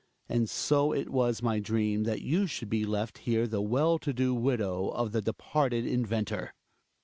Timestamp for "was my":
1.11-1.59